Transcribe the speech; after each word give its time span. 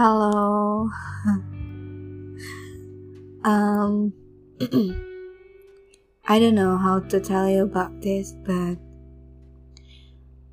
Halo. 0.00 0.88
um, 3.44 4.08
I 6.24 6.40
don't 6.40 6.56
know 6.56 6.80
how 6.80 7.04
to 7.12 7.20
tell 7.20 7.44
you 7.44 7.68
about 7.68 8.00
this, 8.00 8.32
but 8.48 8.80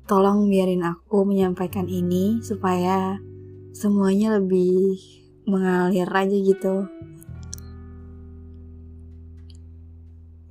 tolong 0.04 0.52
biarin 0.52 0.84
aku 0.84 1.24
menyampaikan 1.24 1.88
ini 1.88 2.44
supaya 2.44 3.16
semuanya 3.72 4.36
lebih 4.36 5.00
mengalir 5.48 6.12
aja 6.12 6.36
gitu. 6.36 6.84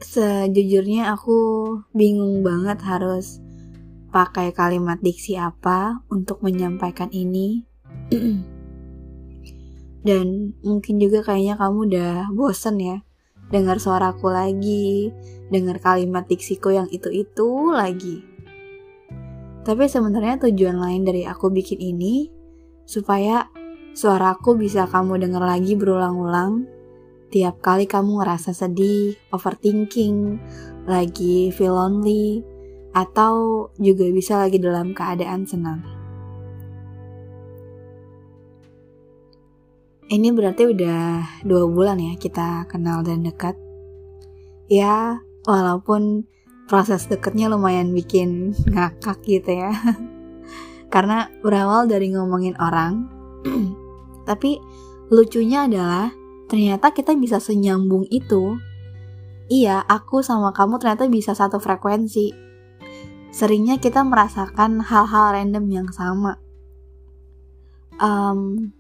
Sejujurnya 0.02 1.14
aku 1.14 1.38
bingung 1.94 2.42
banget 2.42 2.82
harus 2.82 3.46
pakai 4.10 4.58
kalimat 4.58 4.98
diksi 5.06 5.38
apa 5.38 6.02
untuk 6.10 6.42
menyampaikan 6.42 7.14
ini. 7.14 7.62
Dan 10.08 10.56
mungkin 10.64 11.04
juga 11.04 11.20
kayaknya 11.20 11.60
kamu 11.60 11.78
udah 11.92 12.14
bosen 12.32 12.80
ya 12.80 12.98
dengar 13.52 13.80
suaraku 13.80 14.32
lagi, 14.32 15.12
dengar 15.52 15.80
kalimat 15.80 16.28
diksiku 16.28 16.72
yang 16.72 16.88
itu-itu 16.92 17.72
lagi. 17.76 18.24
Tapi 19.68 19.84
sebenarnya 19.88 20.40
tujuan 20.48 20.80
lain 20.80 21.04
dari 21.04 21.28
aku 21.28 21.52
bikin 21.52 21.80
ini 21.80 22.32
supaya 22.88 23.52
suaraku 23.92 24.56
bisa 24.56 24.88
kamu 24.88 25.20
dengar 25.20 25.44
lagi 25.44 25.76
berulang-ulang 25.76 26.64
tiap 27.28 27.60
kali 27.60 27.84
kamu 27.84 28.24
ngerasa 28.24 28.56
sedih, 28.56 29.20
overthinking, 29.36 30.40
lagi 30.88 31.52
feel 31.52 31.76
lonely, 31.76 32.40
atau 32.96 33.68
juga 33.76 34.08
bisa 34.08 34.40
lagi 34.40 34.64
dalam 34.64 34.96
keadaan 34.96 35.44
senang. 35.44 35.97
Ini 40.08 40.32
berarti 40.32 40.72
udah 40.72 41.20
dua 41.44 41.68
bulan 41.68 42.00
ya 42.00 42.16
kita 42.16 42.64
kenal 42.72 43.04
dan 43.04 43.28
dekat. 43.28 43.60
Ya, 44.72 45.20
walaupun 45.44 46.24
proses 46.72 47.12
deketnya 47.12 47.52
lumayan 47.52 47.92
bikin 47.92 48.52
ngakak 48.72 49.20
gitu 49.28 49.52
ya. 49.52 49.76
Karena 50.94 51.28
berawal 51.44 51.92
dari 51.92 52.16
ngomongin 52.16 52.56
orang, 52.56 53.04
tapi 54.32 54.56
lucunya 55.12 55.68
adalah 55.68 56.16
ternyata 56.48 56.96
kita 56.96 57.12
bisa 57.20 57.44
senyambung 57.44 58.08
itu. 58.08 58.56
Iya, 59.52 59.84
aku 59.84 60.24
sama 60.24 60.56
kamu 60.56 60.80
ternyata 60.80 61.12
bisa 61.12 61.36
satu 61.36 61.60
frekuensi. 61.60 62.32
Seringnya 63.36 63.76
kita 63.76 64.08
merasakan 64.08 64.80
hal-hal 64.80 65.36
random 65.36 65.68
yang 65.68 65.88
sama. 65.92 66.40
Um, 68.00 68.72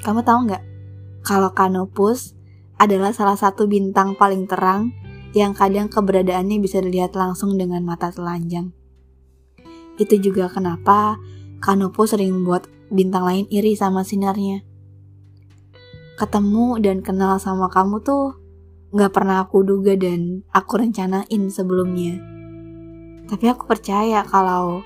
kamu 0.00 0.24
tahu 0.24 0.38
nggak 0.48 0.64
kalau 1.20 1.52
Canopus 1.52 2.32
adalah 2.80 3.12
salah 3.12 3.36
satu 3.36 3.68
bintang 3.68 4.16
paling 4.16 4.48
terang 4.48 4.96
yang 5.36 5.52
kadang 5.52 5.92
keberadaannya 5.92 6.56
bisa 6.58 6.80
dilihat 6.80 7.12
langsung 7.12 7.54
dengan 7.60 7.84
mata 7.84 8.08
telanjang. 8.08 8.72
Itu 10.00 10.16
juga 10.16 10.48
kenapa 10.48 11.20
Canopus 11.60 12.16
sering 12.16 12.32
membuat 12.32 12.72
bintang 12.88 13.28
lain 13.28 13.44
iri 13.52 13.76
sama 13.76 14.00
sinarnya. 14.00 14.64
Ketemu 16.16 16.80
dan 16.80 17.04
kenal 17.04 17.36
sama 17.36 17.68
kamu 17.68 18.00
tuh 18.00 18.40
nggak 18.90 19.12
pernah 19.12 19.44
aku 19.44 19.62
duga 19.62 19.94
dan 19.94 20.42
aku 20.50 20.80
rencanain 20.80 21.42
sebelumnya. 21.52 22.16
Tapi 23.28 23.44
aku 23.46 23.68
percaya 23.68 24.24
kalau 24.24 24.80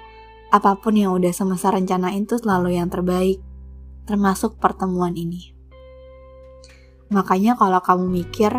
apa 0.50 0.76
pun 0.76 0.98
yang 0.98 1.14
udah 1.14 1.30
semesta 1.30 1.70
rencanain 1.72 2.26
tuh 2.26 2.42
selalu 2.42 2.76
yang 2.76 2.90
terbaik 2.90 3.40
termasuk 4.04 4.60
pertemuan 4.60 5.16
ini. 5.16 5.52
Makanya 7.12 7.56
kalau 7.56 7.80
kamu 7.80 8.04
mikir 8.24 8.52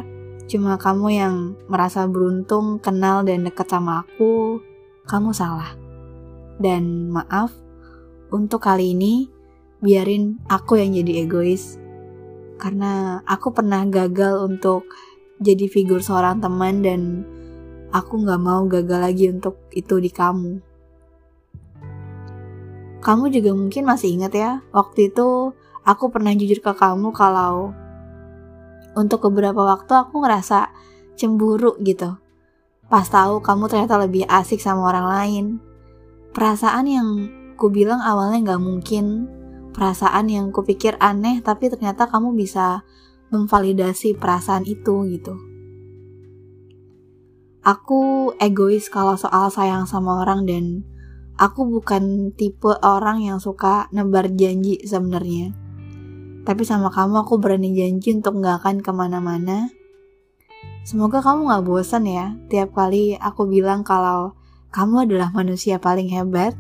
cuma 0.46 0.78
kamu 0.78 1.08
yang 1.10 1.36
merasa 1.66 2.06
beruntung 2.06 2.78
kenal 2.78 3.26
dan 3.26 3.46
deket 3.46 3.66
sama 3.66 4.06
aku, 4.06 4.62
kamu 5.10 5.34
salah. 5.34 5.74
Dan 6.62 7.10
maaf, 7.10 7.52
untuk 8.30 8.64
kali 8.64 8.94
ini 8.94 9.28
biarin 9.82 10.40
aku 10.50 10.78
yang 10.80 10.94
jadi 10.94 11.26
egois. 11.26 11.78
Karena 12.56 13.20
aku 13.28 13.52
pernah 13.52 13.84
gagal 13.86 14.46
untuk 14.48 14.88
jadi 15.44 15.68
figur 15.68 16.00
seorang 16.00 16.40
teman 16.40 16.80
dan 16.80 17.02
aku 17.92 18.24
gak 18.24 18.40
mau 18.40 18.64
gagal 18.66 19.00
lagi 19.04 19.26
untuk 19.28 19.60
itu 19.76 20.00
di 20.00 20.08
kamu. 20.08 20.75
Kamu 23.06 23.30
juga 23.30 23.54
mungkin 23.54 23.86
masih 23.86 24.18
ingat 24.18 24.34
ya, 24.34 24.52
waktu 24.74 25.14
itu 25.14 25.54
aku 25.86 26.10
pernah 26.10 26.34
jujur 26.34 26.58
ke 26.58 26.74
kamu 26.74 27.14
kalau 27.14 27.70
untuk 28.98 29.30
beberapa 29.30 29.62
waktu 29.62 29.94
aku 29.94 30.26
ngerasa 30.26 30.74
cemburu 31.14 31.78
gitu. 31.86 32.18
Pas 32.90 33.06
tahu 33.06 33.46
kamu 33.46 33.70
ternyata 33.70 34.02
lebih 34.02 34.26
asik 34.26 34.58
sama 34.58 34.90
orang 34.90 35.06
lain. 35.06 35.46
Perasaan 36.34 36.90
yang 36.90 37.10
ku 37.62 37.70
bilang 37.70 38.02
awalnya 38.02 38.42
nggak 38.42 38.64
mungkin, 38.66 39.30
perasaan 39.78 40.26
yang 40.26 40.50
ku 40.50 40.66
pikir 40.66 40.98
aneh 40.98 41.46
tapi 41.46 41.70
ternyata 41.70 42.10
kamu 42.10 42.34
bisa 42.34 42.82
memvalidasi 43.30 44.18
perasaan 44.18 44.66
itu 44.66 45.06
gitu. 45.14 45.38
Aku 47.62 48.34
egois 48.42 48.90
kalau 48.90 49.14
soal 49.14 49.54
sayang 49.54 49.86
sama 49.86 50.26
orang 50.26 50.46
dan 50.50 50.86
aku 51.36 51.68
bukan 51.68 52.32
tipe 52.36 52.72
orang 52.80 53.24
yang 53.24 53.40
suka 53.44 53.92
nebar 53.92 54.32
janji 54.32 54.80
sebenarnya. 54.84 55.52
Tapi 56.46 56.62
sama 56.62 56.94
kamu 56.94 57.26
aku 57.26 57.42
berani 57.42 57.74
janji 57.74 58.16
untuk 58.16 58.40
gak 58.40 58.64
akan 58.64 58.86
ke 58.86 58.92
mana-mana. 58.94 59.74
Semoga 60.86 61.20
kamu 61.20 61.50
gak 61.50 61.66
bosan 61.66 62.06
ya 62.06 62.38
tiap 62.48 62.78
kali 62.78 63.18
aku 63.18 63.50
bilang 63.50 63.82
kalau 63.82 64.38
kamu 64.70 65.10
adalah 65.10 65.34
manusia 65.34 65.82
paling 65.82 66.12
hebat, 66.14 66.54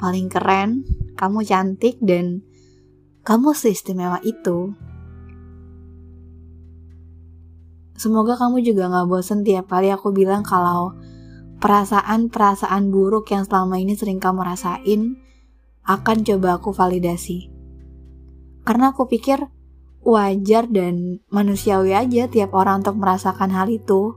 paling 0.00 0.32
keren, 0.32 0.86
kamu 1.18 1.44
cantik, 1.44 2.00
dan 2.00 2.40
kamu 3.20 3.52
seistimewa 3.52 4.22
itu. 4.24 4.72
Semoga 8.00 8.40
kamu 8.40 8.64
juga 8.64 8.88
gak 8.88 9.12
bosan 9.12 9.44
tiap 9.44 9.68
kali 9.68 9.92
aku 9.92 10.08
bilang 10.08 10.40
kalau 10.40 10.96
perasaan-perasaan 11.60 12.88
buruk 12.88 13.30
yang 13.30 13.44
selama 13.44 13.76
ini 13.76 13.92
sering 13.94 14.16
kamu 14.16 14.42
rasain 14.42 15.20
akan 15.84 16.18
coba 16.24 16.56
aku 16.56 16.72
validasi. 16.72 17.52
Karena 18.64 18.92
aku 18.92 19.08
pikir 19.08 19.44
wajar 20.00 20.64
dan 20.72 21.20
manusiawi 21.28 21.92
aja 21.92 22.28
tiap 22.32 22.56
orang 22.56 22.80
untuk 22.80 22.96
merasakan 22.96 23.52
hal 23.52 23.68
itu. 23.68 24.16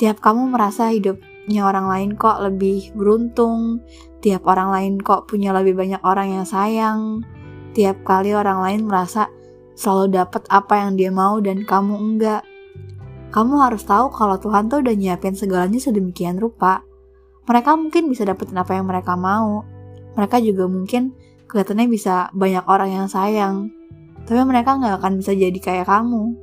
Tiap 0.00 0.24
kamu 0.24 0.56
merasa 0.56 0.88
hidupnya 0.88 1.68
orang 1.68 1.86
lain 1.92 2.10
kok 2.16 2.40
lebih 2.40 2.96
beruntung, 2.96 3.84
tiap 4.24 4.48
orang 4.48 4.72
lain 4.72 4.92
kok 5.04 5.28
punya 5.28 5.52
lebih 5.52 5.76
banyak 5.76 6.00
orang 6.00 6.40
yang 6.40 6.46
sayang, 6.48 7.22
tiap 7.76 8.00
kali 8.02 8.32
orang 8.32 8.64
lain 8.64 8.88
merasa 8.88 9.28
selalu 9.76 10.16
dapat 10.16 10.42
apa 10.48 10.74
yang 10.80 10.96
dia 10.96 11.10
mau 11.12 11.40
dan 11.40 11.64
kamu 11.64 11.94
enggak 11.96 12.42
kamu 13.32 13.64
harus 13.64 13.82
tahu 13.88 14.12
kalau 14.12 14.36
Tuhan 14.36 14.68
tuh 14.68 14.84
udah 14.84 14.92
nyiapin 14.92 15.32
segalanya 15.32 15.80
sedemikian 15.80 16.36
rupa. 16.36 16.84
Mereka 17.48 17.80
mungkin 17.80 18.12
bisa 18.12 18.28
dapetin 18.28 18.60
apa 18.60 18.76
yang 18.76 18.84
mereka 18.84 19.16
mau. 19.16 19.64
Mereka 20.12 20.44
juga 20.44 20.68
mungkin 20.68 21.16
kelihatannya 21.48 21.88
bisa 21.88 22.28
banyak 22.36 22.60
orang 22.68 22.90
yang 22.92 23.06
sayang. 23.08 23.72
Tapi 24.28 24.36
mereka 24.44 24.76
nggak 24.76 25.00
akan 25.00 25.12
bisa 25.16 25.32
jadi 25.32 25.58
kayak 25.58 25.88
kamu. 25.88 26.36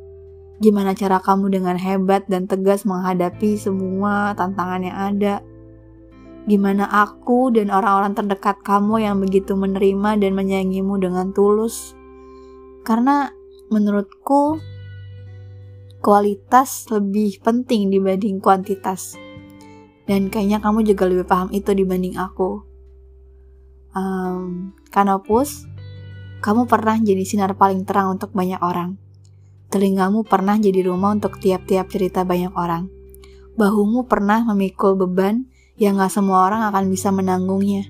Gimana 0.60 0.98
cara 0.98 1.22
kamu 1.22 1.54
dengan 1.54 1.78
hebat 1.78 2.26
dan 2.26 2.50
tegas 2.50 2.84
menghadapi 2.84 3.56
semua 3.56 4.34
tantangan 4.34 4.82
yang 4.82 4.98
ada? 4.98 5.36
Gimana 6.50 6.90
aku 6.90 7.54
dan 7.54 7.70
orang-orang 7.70 8.18
terdekat 8.18 8.66
kamu 8.66 9.06
yang 9.06 9.22
begitu 9.22 9.54
menerima 9.54 10.18
dan 10.18 10.34
menyayangimu 10.34 10.98
dengan 10.98 11.30
tulus? 11.38 11.94
Karena 12.82 13.30
menurutku 13.70 14.58
kualitas 16.00 16.88
lebih 16.88 17.44
penting 17.44 17.92
dibanding 17.92 18.40
kuantitas. 18.40 19.20
Dan 20.08 20.32
kayaknya 20.32 20.64
kamu 20.64 20.88
juga 20.88 21.06
lebih 21.06 21.28
paham 21.28 21.52
itu 21.54 21.70
dibanding 21.76 22.18
aku. 22.18 22.66
Um, 23.94 24.74
Kanopus, 24.90 25.70
kamu 26.42 26.66
pernah 26.66 26.98
jadi 26.98 27.22
sinar 27.28 27.54
paling 27.54 27.86
terang 27.86 28.18
untuk 28.18 28.34
banyak 28.34 28.58
orang. 28.64 28.98
Telingamu 29.70 30.26
pernah 30.26 30.58
jadi 30.58 30.82
rumah 30.90 31.14
untuk 31.14 31.38
tiap-tiap 31.38 31.94
cerita 31.94 32.26
banyak 32.26 32.50
orang. 32.58 32.90
Bahumu 33.54 34.10
pernah 34.10 34.42
memikul 34.42 34.98
beban 34.98 35.46
yang 35.78 36.02
gak 36.02 36.10
semua 36.10 36.50
orang 36.50 36.66
akan 36.74 36.90
bisa 36.90 37.14
menanggungnya. 37.14 37.86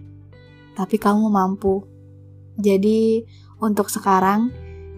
Tapi 0.75 0.99
kamu 0.99 1.31
mampu. 1.31 1.87
Jadi, 2.59 3.23
untuk 3.63 3.87
sekarang, 3.87 4.51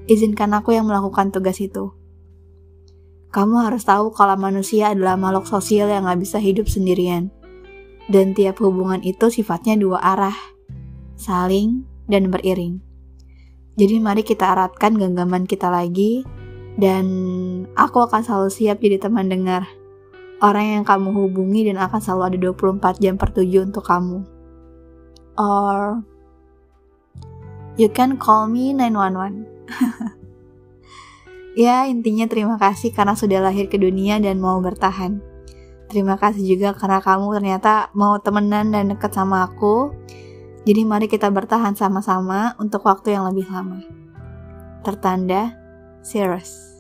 izinkan 0.10 0.58
aku 0.58 0.74
yang 0.74 0.90
melakukan 0.90 1.30
tugas 1.30 1.62
itu 1.62 2.01
kamu 3.32 3.64
harus 3.64 3.88
tahu 3.88 4.12
kalau 4.12 4.36
manusia 4.36 4.92
adalah 4.92 5.16
makhluk 5.16 5.48
sosial 5.48 5.88
yang 5.88 6.04
gak 6.04 6.20
bisa 6.20 6.36
hidup 6.38 6.68
sendirian. 6.68 7.32
Dan 8.12 8.36
tiap 8.36 8.60
hubungan 8.60 9.00
itu 9.08 9.32
sifatnya 9.32 9.80
dua 9.80 10.04
arah, 10.04 10.36
saling 11.16 11.88
dan 12.12 12.28
beriring. 12.28 12.84
Jadi 13.80 14.04
mari 14.04 14.28
kita 14.28 14.52
eratkan 14.52 15.00
genggaman 15.00 15.48
kita 15.48 15.72
lagi 15.72 16.28
dan 16.76 17.08
aku 17.80 18.04
akan 18.04 18.20
selalu 18.20 18.52
siap 18.52 18.84
jadi 18.84 19.00
teman 19.00 19.32
dengar. 19.32 19.64
Orang 20.44 20.68
yang 20.68 20.84
kamu 20.84 21.16
hubungi 21.16 21.72
dan 21.72 21.80
akan 21.80 22.04
selalu 22.04 22.36
ada 22.36 22.38
24 22.52 23.00
jam 23.00 23.16
per 23.16 23.32
7 23.32 23.48
untuk 23.64 23.88
kamu. 23.88 24.28
Or 25.40 26.04
you 27.80 27.88
can 27.88 28.20
call 28.20 28.52
me 28.52 28.76
911. 28.76 30.20
ya, 31.58 31.88
intinya 31.88 32.26
terima 32.28 32.56
kasih 32.56 32.96
karena 32.96 33.14
sudah 33.18 33.44
lahir 33.44 33.68
ke 33.68 33.76
dunia 33.76 34.18
dan 34.20 34.40
mau 34.40 34.60
bertahan. 34.64 35.20
Terima 35.92 36.16
kasih 36.16 36.48
juga 36.48 36.72
karena 36.72 37.04
kamu 37.04 37.36
ternyata 37.36 37.92
mau 37.92 38.16
temenan 38.24 38.72
dan 38.72 38.96
deket 38.96 39.12
sama 39.12 39.44
aku. 39.44 39.92
Jadi 40.64 40.88
mari 40.88 41.12
kita 41.12 41.28
bertahan 41.28 41.76
sama-sama 41.76 42.56
untuk 42.62 42.88
waktu 42.88 43.18
yang 43.18 43.28
lebih 43.28 43.50
lama. 43.52 43.84
Tertanda, 44.88 45.52
Cirrus. 46.00 46.71